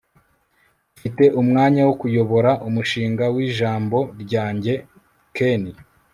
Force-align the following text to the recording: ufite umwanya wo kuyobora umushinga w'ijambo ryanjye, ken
ufite 0.95 1.23
umwanya 1.41 1.81
wo 1.87 1.93
kuyobora 2.01 2.51
umushinga 2.67 3.23
w'ijambo 3.35 3.97
ryanjye, 4.23 4.73
ken 5.35 5.63